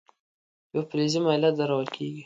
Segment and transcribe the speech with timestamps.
[0.73, 2.19] یوه فلزي میله درول کیږي.